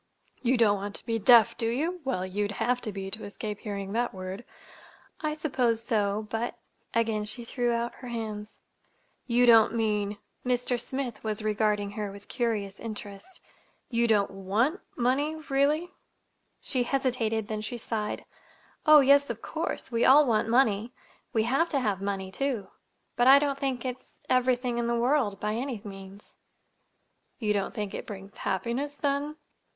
"You 0.41 0.57
don't 0.57 0.77
want 0.77 0.95
to 0.95 1.05
be 1.05 1.19
deaf, 1.19 1.55
do 1.55 1.69
you? 1.69 2.01
Well, 2.03 2.25
you'd 2.25 2.53
have 2.53 2.81
to 2.81 2.91
be, 2.91 3.11
to 3.11 3.23
escape 3.23 3.59
hearing 3.59 3.91
that 3.93 4.15
word." 4.15 4.43
"I 5.21 5.35
suppose 5.35 5.83
so. 5.83 6.25
But—" 6.31 6.57
again 6.91 7.23
she 7.23 7.45
threw 7.45 7.71
out 7.71 7.93
her 8.01 8.07
hands. 8.07 8.57
"You 9.27 9.45
don't 9.45 9.75
mean—" 9.75 10.17
Mr. 10.43 10.79
Smith 10.81 11.23
was 11.23 11.43
regarding 11.43 11.91
her 11.91 12.11
with 12.11 12.29
curious 12.29 12.79
interest. 12.79 13.41
"Don't 13.91 14.09
you 14.09 14.25
want—money, 14.35 15.35
really?" 15.49 15.91
She 16.59 16.81
hesitated; 16.81 17.47
then 17.47 17.61
she 17.61 17.77
sighed. 17.77 18.25
"Oh, 18.87 19.01
yes, 19.01 19.29
of 19.29 19.43
course. 19.43 19.91
We 19.91 20.03
all 20.03 20.25
want 20.25 20.49
money. 20.49 20.93
We 21.31 21.43
have 21.43 21.69
to 21.69 21.79
have 21.79 22.01
money, 22.01 22.31
too; 22.31 22.69
but 23.15 23.27
I 23.27 23.37
don't 23.37 23.59
think 23.59 23.85
it's—everything 23.85 24.79
in 24.79 24.87
the 24.87 24.95
world, 24.99 25.39
by 25.39 25.53
any 25.53 25.79
means." 25.85 26.33
"You 27.37 27.53
don't 27.53 27.75
think 27.75 27.93
it 27.93 28.07
brings 28.07 28.35
happiness, 28.37 28.95
then?" 28.95 29.35